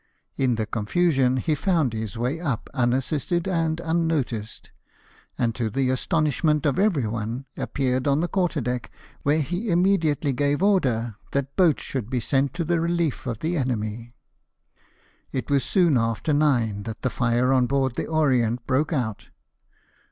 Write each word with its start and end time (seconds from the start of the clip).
In 0.35 0.55
the 0.55 0.65
confusion 0.65 1.37
he 1.37 1.53
found 1.53 1.93
his 1.93 2.17
way 2.17 2.39
up, 2.39 2.71
unassisted 2.73 3.47
and 3.47 3.79
unnoticed, 3.79 4.71
and, 5.37 5.53
to 5.53 5.69
the 5.69 5.91
astonishment 5.91 6.65
of 6.65 6.79
every 6.79 7.05
one, 7.05 7.45
appeared 7.55 8.07
on 8.07 8.19
the 8.19 8.27
quarter 8.27 8.61
deck, 8.61 8.89
where 9.21 9.41
he 9.41 9.69
immediately 9.69 10.33
gave 10.33 10.63
order 10.63 11.17
that 11.33 11.55
boats 11.55 11.83
should 11.83 12.09
be 12.09 12.19
sent 12.19 12.55
to 12.55 12.63
the 12.65 12.79
relief 12.79 13.27
of 13.27 13.41
the 13.41 13.55
enemy. 13.55 14.15
y^y 14.75 14.81
It 15.33 15.51
was 15.51 15.63
soon 15.63 15.99
after 15.99 16.33
nine 16.33 16.81
that 16.81 17.03
the 17.03 17.11
fire 17.11 17.53
on 17.53 17.67
board 17.67 17.93
the 17.95 18.07
Orient 18.07 18.65
broke 18.65 18.91
out. 18.91 19.27